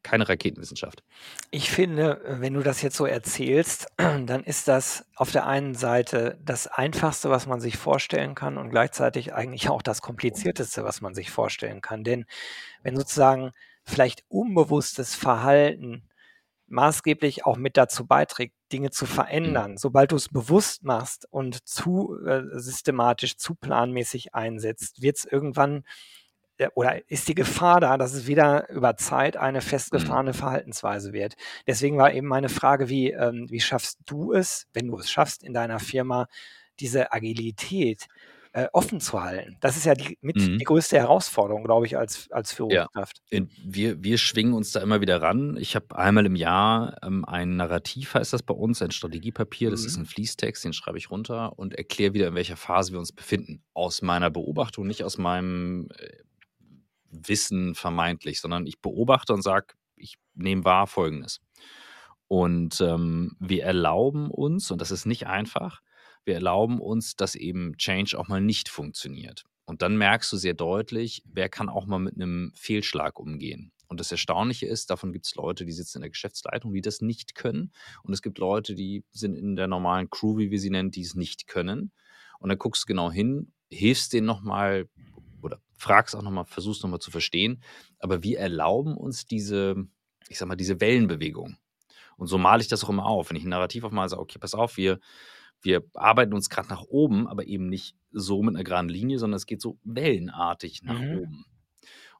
[0.05, 1.03] keine Raketenwissenschaft.
[1.49, 6.39] Ich finde, wenn du das jetzt so erzählst, dann ist das auf der einen Seite
[6.43, 11.15] das Einfachste, was man sich vorstellen kann und gleichzeitig eigentlich auch das Komplizierteste, was man
[11.15, 12.03] sich vorstellen kann.
[12.03, 12.25] Denn
[12.83, 13.51] wenn sozusagen
[13.83, 16.07] vielleicht unbewusstes Verhalten
[16.67, 19.77] maßgeblich auch mit dazu beiträgt, Dinge zu verändern, mhm.
[19.77, 25.83] sobald du es bewusst machst und zu äh, systematisch, zu planmäßig einsetzt, wird es irgendwann
[26.73, 30.35] oder ist die Gefahr da, dass es wieder über Zeit eine festgefahrene mhm.
[30.35, 31.35] Verhaltensweise wird.
[31.67, 35.43] Deswegen war eben meine Frage, wie, ähm, wie schaffst du es, wenn du es schaffst
[35.43, 36.27] in deiner Firma,
[36.79, 38.07] diese Agilität
[38.55, 39.57] äh, offen zu halten.
[39.61, 40.59] Das ist ja die, mit Mhm.
[40.59, 42.87] die größte Herausforderung, glaube ich, als, als Ja.
[42.91, 43.21] Führungskraft.
[43.29, 45.57] In wir wir schwingen uns da immer wieder ran.
[45.57, 49.71] Ich habe einmal im Jahr, ähm, ein Narrativ heißt das bei uns, ein Strategiepapier.
[49.71, 49.97] Das ist Mhm.
[49.97, 53.63] ein Fließtext, den schreibe ich runter und erkläre wieder, in welcher Phase wir uns befinden.
[53.73, 56.19] Aus meiner Beobachtung, nicht aus meinem, äh,
[57.11, 61.41] Wissen vermeintlich, sondern ich beobachte und sage: „Ich nehme wahr Folgendes.“
[62.27, 65.81] Und, ähm, wir erlauben uns und das ist nicht einfach,
[66.25, 69.43] wir erlauben uns, dass eben Change auch mal nicht funktioniert.
[69.65, 73.71] Und dann merkst du sehr deutlich, wer kann auch mal mit 'nem Fehlschlag umgehen.
[73.87, 77.35] Und das Erstaunliche ist, davon gibt's Leute, die sitzen in der Geschäftsleitung, die das nicht
[77.35, 77.71] können.
[78.03, 81.01] Und es gibt Leute, die sind in der normalen Crew, wie wir sie nennen, die
[81.01, 81.91] es nicht können.
[82.39, 84.87] Und dann guckst du genau hin, hilfst denen noch mal
[85.41, 87.61] oder fragst auch noch mal, versuchst noch mal zu verstehen.
[87.99, 89.75] Aber wir erlauben uns diese,
[90.29, 91.57] ich sage mal, diese Wellenbewegung.
[92.17, 93.29] Und so male ich das auch immer auf.
[93.31, 94.99] Wenn ich 'n Narrativ aufmale, sage: „Okay, pass auf, wir
[95.61, 99.37] wir arbeiten uns grad nach oben, aber eben nicht so mit 'ner geraden Linie, sondern
[99.37, 101.09] es geht so wellenartig nach Mhm.
[101.09, 101.45] oben.“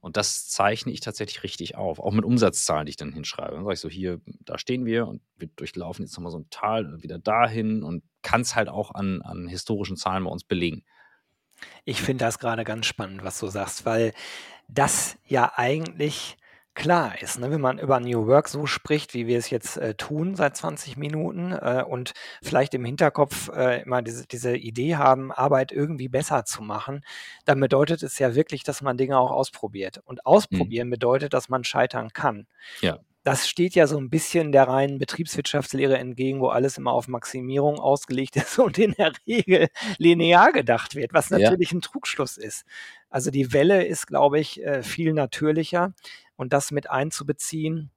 [0.01, 3.55] Und das zeichne ich tatsächlich richtig auf, auch mit Umsatzzahlen, die ich dann hinschreibe.
[3.55, 6.37] Dann sage ich so: „Hier, da stehen wir und wir durchlaufen jetzt noch mal so
[6.39, 10.43] 'n Tal und wieder dahin“ und kann's halt auch an an historischen Zahlen bei uns
[10.45, 10.83] belegen.
[11.87, 14.11] Ich finde das grade ganz spannend, was du sagst, weil
[14.69, 16.37] das ja eigentlich
[16.75, 17.49] klar ist, ne?
[17.51, 20.97] Wenn man über New Work so spricht, wie wir es jetzt, äh, tun seit 20
[20.97, 26.45] Minuten, äh, und vielleicht im Hinterkopf, äh, immer diese diese Idee haben, Arbeit irgendwie besser
[26.45, 27.01] zu machen,
[27.45, 29.99] dann bedeutet es ja wirklich, dass man Dinge auch ausprobiert.
[30.05, 30.75] Und Mhm.
[30.75, 32.47] ausprobieren bedeutet, dass man scheitern kann.
[32.81, 33.05] Ja.
[33.23, 37.79] Das steht ja so 'n bisschen der reinen Betriebswirtschaftslehre entgegen, wo alles immer auf Maximierung
[37.79, 39.67] ausgelegt ist und in der Regel
[39.99, 41.55] linear gedacht wird, was Ja.
[41.55, 42.65] natürlich 'n Trugschluss ist.
[43.09, 45.93] Also, die Welle ist, glaube ich, äh, viel natürlicher
[46.35, 47.91] und das mit einzubeziehen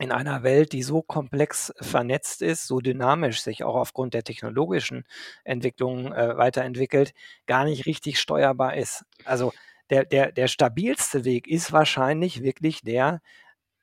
[0.00, 5.04] in einer Welt, die so komplex vernetzt ist, so dynamisch sich auch aufgrund der technologischen
[5.44, 7.14] Entwicklungen, äh, weiterentwickelt,
[7.46, 9.04] gar nicht richtig steuerbar ist.
[9.24, 9.52] Also,
[9.90, 13.20] der der der stabilste Weg ist wahrscheinlich wirklich der,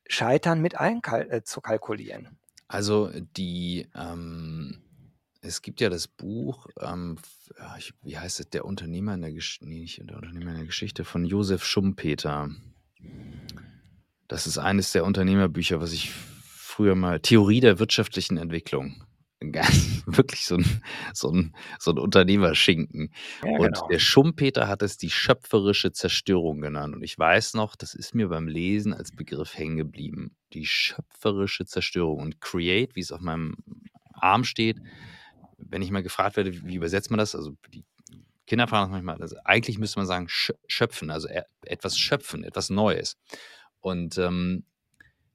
[0.07, 2.37] Scheitern mit einkal äh.
[2.67, 4.81] Also, die, ähm
[5.41, 7.17] es gibt ja das Buch, ähm,
[7.77, 8.49] ich wie heißt es?
[8.49, 12.49] Der Unternehmer in der Gesch ne, nicht der Unternehmer in der Geschichte von Josef Schumpeter.
[14.29, 19.03] Das ist eines der Unternehmerbücher, was ich früher mal Theorie der wirtschaftlichen Entwicklung.
[19.51, 20.65] Ganz wirklich so 'n
[21.13, 23.11] so 'n so 'n Unternehmerschinken.
[23.43, 23.89] Ja, Und genau.
[23.89, 26.95] der Schumpeter hat es die schöpferische Zerstörung genannt.
[26.95, 30.35] Und ich weiß noch, das ist mir beim Lesen als Begriff hängen geblieben.
[30.53, 32.19] Die schöpferische Zerstörung.
[32.21, 33.55] Und create, wie's auf meinem
[34.13, 34.79] Arm steht
[35.57, 37.85] wenn ich mal gefragt werde: „Wie übersetzt man das?“ Also, die
[38.47, 39.21] Kinder fragen das manchmal.
[39.21, 43.17] Also, eigentlich müsste man sagen sch schöpfen, also, e etwas schöpfen, etwas Neues.
[43.85, 44.63] Und, ähm,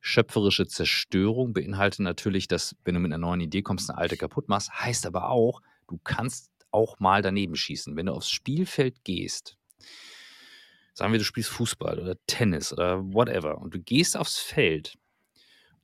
[0.01, 4.49] schöpferische Zerstörung beinhaltet natürlich, dass, wenn du mit 'ner neuen Idee kommst, 'ne alte kaputt
[4.49, 4.73] machst.
[4.73, 7.97] Heißt aber auch, du kannst auch mal daneben schießen.
[7.97, 9.55] Wenn du aufs Spielfeld gehst
[10.97, 14.95] sagen wir, du spielst Fußball oder Tennis oder whatever und du gehst aufs Feld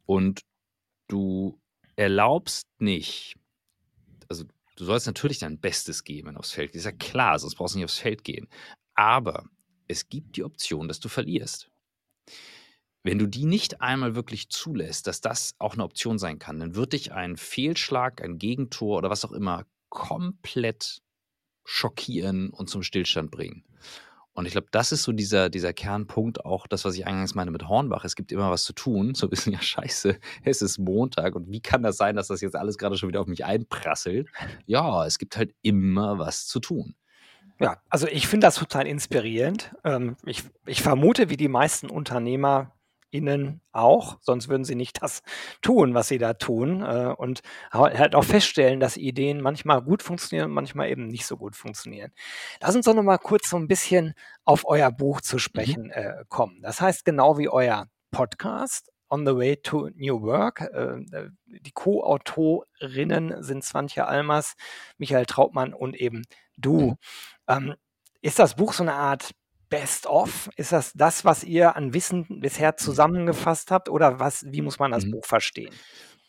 [0.07, 0.43] und
[1.09, 1.61] du
[1.97, 3.37] erlaubst nicht
[4.29, 4.45] also,
[4.77, 6.87] du sollst natürlich dein Bestes geben, wenn du aufs Feld gehst.
[6.87, 8.49] Ist ja klar, sonst brauchst du nicht aufs Feld gehen.
[8.95, 9.45] Aber
[9.89, 11.71] es gibt die Option, dass du verlierst.
[13.07, 16.75] Wenn du die nicht einmal wirklich zulässt, dass das auch 'ne Option sein kann, dann
[16.75, 21.03] wird dich ein Fehlschlag, ein Gegentor oder was auch immer komplett
[21.65, 23.65] schockieren und zum Stillstand bringen.
[24.35, 27.53] Und ich glaube, das ist so dieser dieser Kernpunkt, auch das, was ich eingangs meinte
[27.53, 28.05] mit Hornbach.
[28.05, 29.15] Es gibt immer was zu tun.
[29.15, 32.41] So 'n bisschen: „Ja, scheiße, es ist Montag und wie kann das sein, dass das
[32.43, 34.31] jetzt alles grade schon wieder auf mich einprasselt?“
[34.67, 36.95] Ja, es gibt halt immer was zu tun.
[37.61, 39.75] Ja, also, ich finde das total inspirierend.
[39.83, 41.89] Ähm, ich ich vermute, wie die meisten
[43.21, 45.23] UnternehmerInnen auch, sonst würden sie nicht das
[45.63, 47.41] tun, was sie da tun, äh, und
[47.73, 51.57] ha halt auch feststellen, dass Ideen manchmal gut funktionieren und manchmal eben nicht so gut
[51.57, 52.13] funktionieren.
[52.61, 55.77] Lass uns doch noch mal kurz so 'n bisschen auf euer Buch zu Mhm.
[55.77, 56.61] sprechen, äh, kommen.
[56.63, 60.61] Das heißt genau wie euer Podcast „On the way to New Work“.
[60.63, 64.55] Äh, die Co-Autorinnen sind Swantje Almers,
[64.99, 66.23] Michael Trautmann und eben
[66.57, 66.95] du.
[67.49, 67.77] Mhm.
[68.23, 69.33] Ist das Buch so 'ne Art
[69.71, 70.49] Best of?
[70.57, 74.93] Ist das das, was ihr an Wissen bisher zusammengefasst habt oder was wie muss man
[74.93, 75.11] das Mhm.
[75.11, 75.81] Buch verstehen?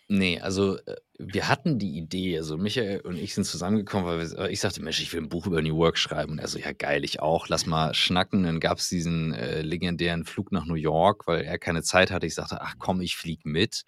[0.09, 4.49] Ne, also, äh, wir hatten die Idee also, Michael und ich sind zusammengekommen, weil wir
[4.49, 6.71] ich sagte: „Mensch, ich will 'n Buch über New Work schreiben.“ Und er so: „Ja,
[6.71, 7.49] geil, ich auch.
[7.49, 11.83] Lass mal schnacken.“ Dann gab's diesen, äh, legendären Flug nach New York, weil er keine
[11.83, 12.25] Zeit hatte.
[12.25, 13.83] Ich sagte: „Ach komm, ich fliege mit.“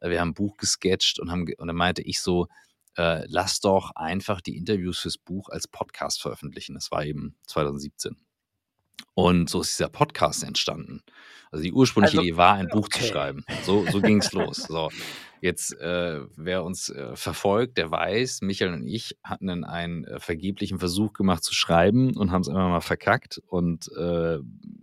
[0.00, 2.48] Äh, wir haben 'n Buch gesketcht und haben und dann meinte ich so:
[2.96, 8.16] „Äh, lass doch einfach die Interviews fürs Buch als Podcast veröffentlichen.“ Das war eben 2017.
[9.14, 11.02] Und so ist dieser Podcast entstanden.
[11.50, 13.08] Also, die ursprüngliche Also Idee war, ein Buch zu okay.
[13.08, 13.44] schreiben.
[13.64, 14.58] So so ging's los.
[14.68, 14.88] So.
[15.40, 20.78] Jetzt, äh, wer uns äh, verfolgt, der weiß, Michael und ich hatten einen äh, vergeblichen
[20.78, 23.40] Versuch gemacht zu schreiben und haben es immer mal verkackt.
[23.46, 24.38] Und äh,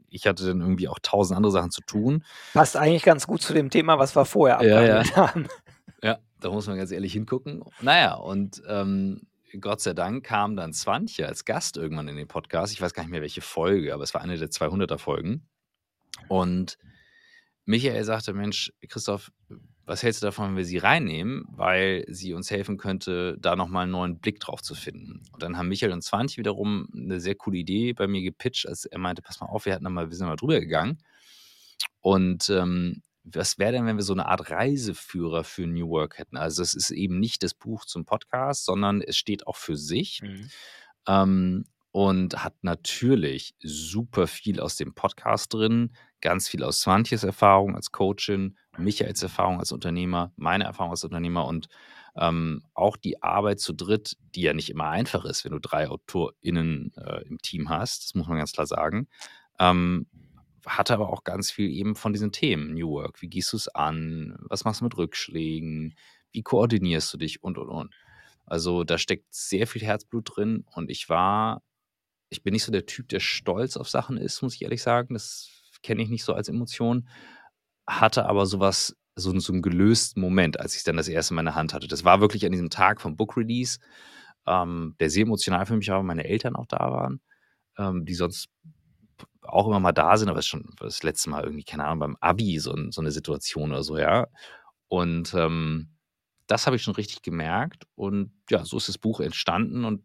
[0.09, 2.23] ich hatte dann irgendwie auch tausend andere Sachen zu tun.
[2.53, 5.27] Passt eigentlich ganz gut zu dem Thema, was wir vorher abgehandelt ja, ja.
[5.27, 5.47] haben.
[6.01, 7.63] Ja, da muss man ganz ehrlich hingucken.
[7.81, 9.21] Naja, und ähm,
[9.59, 12.73] Gott sei Dank kam dann Swantje als Gast irgendwann in den Podcast.
[12.73, 15.47] Ich weiß gar nicht mehr, welche Folge, aber es war eine der 200er Folgen.
[16.27, 16.77] Und
[17.65, 19.31] Michael sagte, Mensch, Christoph,
[19.85, 23.83] was hältst du davon, wenn wir sie reinnehmen, weil sie uns helfen könnte, da nochmal
[23.83, 25.23] einen neuen Blick drauf zu finden.
[25.31, 28.85] Und dann haben Michael und Swantje wiederum eine sehr coole Idee bei mir gepitcht, als
[28.85, 30.97] er meinte, pass mal auf, wir hatten da mal, wir sind mal drüber gegangen.
[32.01, 33.01] Und ähm,
[33.33, 36.37] was wäre denn, wenn wir so eine Art Reiseführer für New Work hätten?
[36.37, 40.21] Also es ist eben nicht das Buch zum Podcast, sondern es steht auch für sich.
[40.21, 40.49] Mhm.
[41.07, 47.75] Ähm, und hat natürlich super viel aus dem Podcast drin, ganz viel aus Swantjes Erfahrung
[47.75, 51.69] als Coachin, Michaels Erfahrung als Unternehmer, meine Erfahrung als Unternehmer und
[52.15, 55.89] ähm, auch die Arbeit zu dritt, die ja nicht immer einfach ist, wenn du drei
[55.89, 59.07] AutorInnen äh, im Team hast, das muss man ganz klar sagen,
[59.59, 60.05] ähm,
[60.67, 62.73] hatte aber auch ganz viel eben von diesen Themen.
[62.73, 64.37] New Work, wie gehst du es an?
[64.41, 65.95] Was machst du mit Rückschlägen?
[66.31, 67.43] Wie koordinierst du dich?
[67.43, 67.95] Und, und, und.
[68.45, 71.61] Also da steckt sehr viel Herzblut drin und ich war
[72.29, 75.13] ich bin nicht so der Typ, der stolz auf Sachen ist, muss ich ehrlich sagen.
[75.13, 75.49] Das
[75.81, 77.07] kenne ich nicht so als Emotion.
[77.87, 81.55] Hatte aber sowas, so, so einen gelösten Moment, als ich dann das erste in meiner
[81.55, 81.87] Hand hatte.
[81.87, 83.79] Das war wirklich an diesem Tag vom Book Release,
[84.45, 87.21] ähm, der sehr emotional für mich war, weil meine Eltern auch da waren,
[87.77, 88.49] ähm, die sonst
[89.47, 92.17] auch immer mal da sind, aber ist schon das letzte Mal irgendwie, keine Ahnung, beim
[92.19, 94.27] Abi so, so eine Situation oder so, ja.
[94.87, 95.89] Und ähm,
[96.47, 97.85] das habe ich schon richtig gemerkt.
[97.95, 99.85] Und ja, so ist das Buch entstanden.
[99.85, 100.03] Und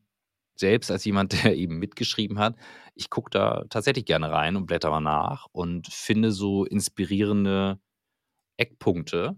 [0.54, 2.56] selbst als jemand, der eben mitgeschrieben hat,
[2.94, 7.80] ich gucke da tatsächlich gerne rein und blätter mal nach und finde so inspirierende
[8.56, 9.36] Eckpunkte.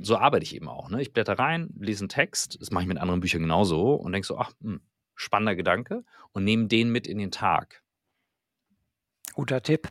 [0.00, 0.88] So arbeite ich eben auch.
[0.88, 1.02] Ne?
[1.02, 4.26] Ich blätter rein, lese einen Text, das mache ich mit anderen Büchern genauso und denke
[4.26, 4.80] so, ach, hm,
[5.14, 7.81] spannender Gedanke und nehme den mit in den Tag.
[9.32, 9.88] Guter Tipp.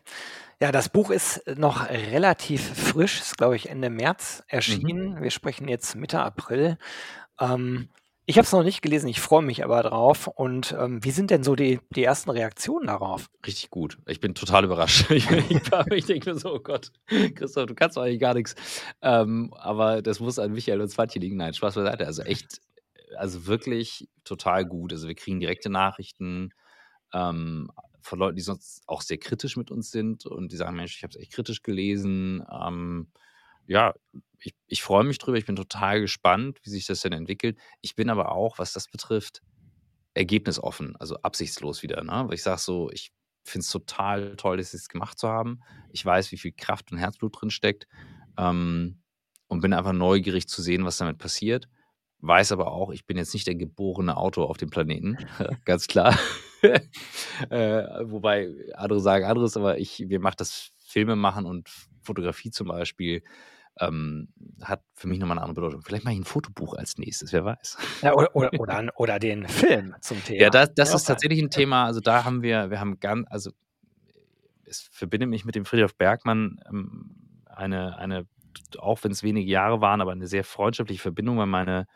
[0.61, 5.15] Ja, das Buch ist noch relativ frisch, ist glaube ich Ende März erschienen.
[5.15, 5.23] Mhm.
[5.23, 6.77] Wir sprechen jetzt Mitte April.
[7.39, 7.89] Ähm,
[8.27, 10.27] ich habe es noch nicht gelesen, ich freue mich aber drauf.
[10.27, 13.29] Und ähm, wie sind denn so die, die ersten Reaktionen darauf?
[13.45, 13.97] Richtig gut.
[14.05, 15.09] Ich bin total überrascht.
[15.11, 15.29] ich,
[15.91, 18.55] ich denke mir so, oh Gott, Christoph, du kannst doch eigentlich gar nichts.
[19.01, 21.37] Ähm, aber das muss an Michael und Swantje liegen.
[21.37, 22.05] Nein, Spaß beiseite.
[22.05, 22.61] Also echt,
[23.17, 24.93] also wirklich total gut.
[24.93, 26.53] Also wir kriegen direkte Nachrichten
[27.13, 27.69] ähm,
[28.01, 31.03] von Leuten, die sonst auch sehr kritisch mit uns sind und die sagen, Mensch, ich
[31.03, 32.43] habe es echt kritisch gelesen.
[32.51, 33.07] Ähm,
[33.67, 33.93] ja,
[34.39, 35.37] ich, ich freue mich drüber.
[35.37, 37.57] Ich bin total gespannt, wie sich das denn entwickelt.
[37.81, 39.41] Ich bin aber auch, was das betrifft,
[40.13, 42.03] ergebnisoffen, also absichtslos wieder.
[42.03, 42.23] Ne?
[42.27, 43.11] Weil ich sage so, ich
[43.43, 45.61] finde es total toll, das jetzt gemacht zu haben.
[45.89, 47.87] Ich weiß, wie viel Kraft und Herzblut drin steckt
[48.37, 49.01] ähm,
[49.47, 51.67] und bin einfach neugierig zu sehen, was damit passiert.
[52.19, 55.17] Weiß aber auch, ich bin jetzt nicht der geborene Autor auf dem Planeten,
[55.65, 56.17] ganz klar.
[57.49, 61.69] äh, wobei andere sagen anderes, aber ich, mir macht das Filme machen und
[62.01, 63.23] Fotografie zum Beispiel
[63.79, 64.27] ähm,
[64.61, 65.81] hat für mich nochmal eine andere Bedeutung.
[65.81, 67.77] Vielleicht mache ich ein Fotobuch als nächstes, wer weiß.
[68.01, 70.41] Ja, oder, oder, oder, oder, den Film zum Thema.
[70.41, 71.85] Ja, das, das ist tatsächlich ein Thema.
[71.85, 73.51] Also da haben wir, wir haben ganz, also
[74.65, 78.27] es verbindet mich mit dem Friedrich Bergmann ähm, eine, eine,
[78.77, 81.87] auch wenn es wenige Jahre waren, aber eine sehr freundschaftliche Verbindung, weil meine,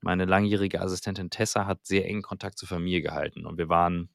[0.00, 4.08] meine langjährige Assistentin Tessa hat sehr engen Kontakt zur Familie gehalten und wir waren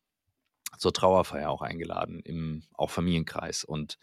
[0.78, 3.64] zur Trauerfeier auch eingeladen, im auch Familienkreis.
[3.64, 3.98] Und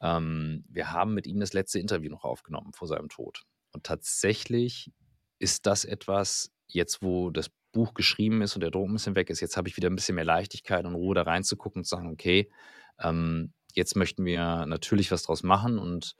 [0.00, 3.42] ähm, wir haben mit ihm das letzte Interview noch aufgenommen vor seinem Tod.
[3.72, 4.92] Und tatsächlich
[5.38, 9.30] ist das etwas, jetzt wo das Buch geschrieben ist und der Druck ein bisschen weg
[9.30, 11.96] ist, jetzt habe ich wieder ein bisschen mehr Leichtigkeit und Ruhe da reinzugucken und zu
[11.96, 12.50] sagen, okay,
[12.98, 16.16] ähm, jetzt möchten wir natürlich was draus machen und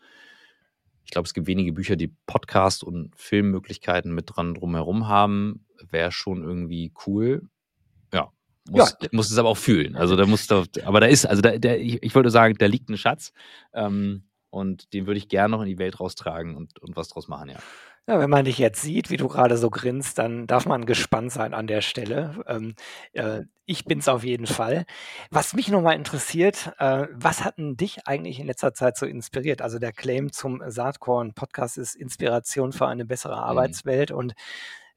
[1.04, 5.66] ich glaube, es gibt wenige Bücher, die Podcast- und Filmmöglichkeiten mit dran drumherum haben.
[5.88, 7.48] Wäre schon irgendwie cool.
[8.70, 9.08] Muss, ja.
[9.12, 9.96] muss es aber auch fühlen.
[9.96, 12.66] Also da muss da, aber da ist, also da, der, ich, ich wollte sagen, da
[12.66, 13.32] liegt ein Schatz.
[13.72, 17.28] Ähm, und den würde ich gerne noch in die Welt raustragen und, und was draus
[17.28, 17.58] machen, ja.
[18.06, 21.30] Ja, wenn man dich jetzt sieht, wie du gerade so grinst, dann darf man gespannt
[21.30, 22.42] sein an der Stelle.
[22.48, 22.74] Ähm,
[23.12, 24.84] äh, ich bin's auf jeden Fall.
[25.30, 29.62] Was mich nochmal interessiert, äh, was hat denn dich eigentlich in letzter Zeit so inspiriert?
[29.62, 33.42] Also der Claim zum Saatkorn-Podcast ist Inspiration für eine bessere mhm.
[33.42, 34.89] Arbeitswelt und äh, äh,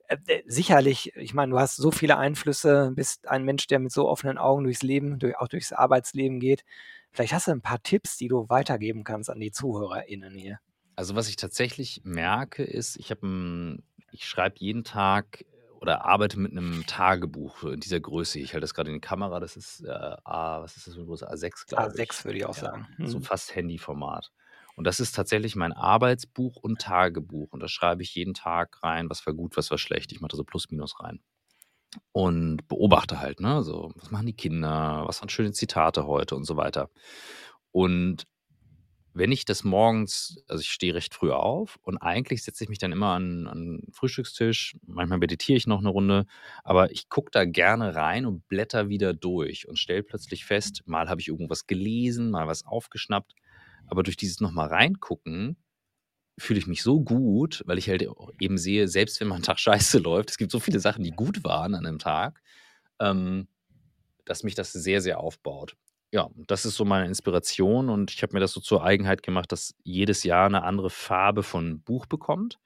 [0.45, 4.37] sicherlich, ich meine, du hast so viele Einflüsse, bist ein Mensch, der mit so offenen
[4.37, 6.63] Augen durchs Leben, durch, auch durchs Arbeitsleben geht.
[7.11, 10.59] Vielleicht hast du ein paar Tipps, die du weitergeben kannst an die ZuhörerInnen hier.
[10.95, 13.79] Also, was ich tatsächlich merke, ist, ich habe
[14.11, 15.45] ich schreibe jeden Tag
[15.81, 18.39] oder arbeite mit einem Tagebuch in dieser Größe.
[18.39, 19.89] Ich halte das gerade in die Kamera, das ist äh,
[20.23, 21.29] A, was ist das für eine Größe?
[21.29, 22.09] A6, glaube ich.
[22.09, 22.87] A6 würde ich auch ja, sagen.
[22.99, 23.23] So mhm.
[23.23, 24.31] fast Handyformat.
[24.75, 27.51] Und das ist tatsächlich mein Arbeitsbuch und Tagebuch.
[27.51, 30.11] Und da schreibe ich jeden Tag rein, was war gut, was war schlecht.
[30.11, 31.19] Ich mache da so Plus, Minus rein.
[32.11, 33.63] Und beobachte halt, ne?
[33.63, 36.89] So, was machen die Kinder, was waren schöne Zitate heute und so weiter.
[37.71, 38.25] Und
[39.13, 42.79] wenn ich das morgens, also ich stehe recht früh auf und eigentlich setze ich mich
[42.79, 46.25] dann immer an, an den Frühstückstisch, manchmal meditiere ich noch eine Runde,
[46.63, 51.09] aber ich gucke da gerne rein und blätter wieder durch und stelle plötzlich fest, mal
[51.09, 53.33] habe ich irgendwas gelesen, mal was aufgeschnappt,
[53.87, 55.57] aber durch dieses nochmal reingucken
[56.39, 58.07] fühle ich mich so gut, weil ich halt
[58.39, 61.43] eben sehe, selbst wenn mein Tag scheiße läuft, es gibt so viele Sachen, die gut
[61.43, 62.41] waren an einem Tag,
[62.99, 63.47] ähm,
[64.25, 65.75] dass mich das sehr, sehr aufbaut
[66.13, 69.51] ja, das ist so meine Inspiration und ich habe mir das so zur Eigenheit gemacht,
[69.51, 72.59] dass jedes Jahr eine andere Farbe von Buch bekommt.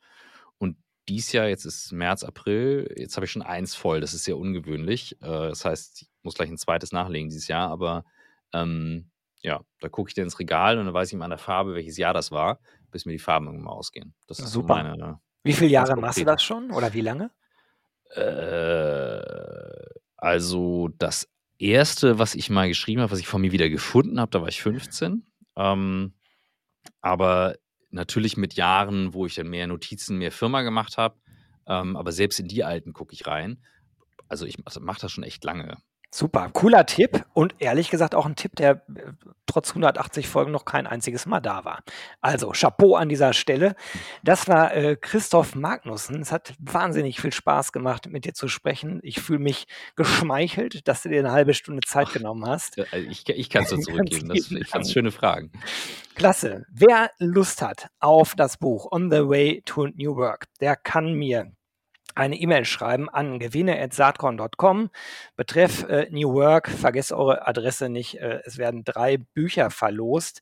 [0.58, 0.76] Und
[1.08, 4.02] dies Jahr, jetzt ist März, April, jetzt habe ich schon eins voll.
[4.02, 5.14] Das ist sehr ungewöhnlich.
[5.22, 8.04] Äh, das heißt, ich muss gleich ein zweites nachlegen dieses Jahr, aber
[8.52, 11.38] ähm, ja, da gucke ich dann ins Regal und dann weiß ich immer an der
[11.38, 12.60] Farbe, welches Jahr das war,
[12.92, 14.14] bis mir die Farben irgendwann mal ausgehen.
[14.28, 14.76] Das ist Super.
[14.76, 17.32] So meine, wie viele Jahre machst du das schon oder wie lange?
[18.16, 19.22] Äh,
[20.18, 24.32] also das erste, was ich mal geschrieben habe, was ich von mir wieder gefunden habe,
[24.32, 25.26] da war ich 15.
[25.56, 26.14] Ähm,
[27.02, 27.56] aber
[27.90, 31.18] natürlich mit Jahren, wo ich dann mehr Notizen, mehr Firma gemacht habe.
[31.68, 33.64] Ähm, aber selbst in die alten gucke ich rein.
[34.28, 35.78] Also ich also mache das schon echt lange.
[36.18, 39.12] Super, cooler Tipp und ehrlich gesagt auch ein Tipp, der äh,
[39.46, 41.84] trotz 180 Folgen noch kein einziges Mal da war.
[42.22, 43.76] Also Chapeau an dieser Stelle.
[44.24, 46.20] Das war äh, Christoph Magnussen.
[46.20, 49.00] Es hat wahnsinnig viel Spaß gemacht, mit dir zu sprechen.
[49.04, 52.80] Ich fühle mich geschmeichelt, dass du dir eine halbe Stunde Zeit Ach, genommen hast.
[52.92, 54.30] Also ich, ich kann es dir zurückgeben.
[54.30, 55.52] Das, ich fand schöne Fragen.
[56.16, 56.66] Klasse.
[56.72, 61.52] Wer Lust hat auf das Buch On the Way to New Work, der kann mir
[62.18, 64.90] eine E-Mail schreiben an gewinne.saatkorn.com.
[65.36, 68.20] Betreff äh, New Work, vergesst eure Adresse nicht.
[68.20, 70.42] Äh, es werden drei Bücher verlost.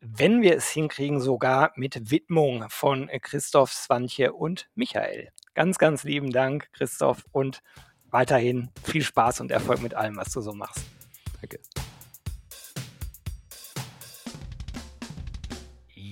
[0.00, 5.30] Wenn wir es hinkriegen, sogar mit Widmung von äh, Christoph, Swantje und Michael.
[5.54, 7.62] Ganz, ganz lieben Dank, Christoph, und
[8.10, 10.84] weiterhin viel Spaß und Erfolg mit allem, was du so machst.
[11.40, 11.60] Danke.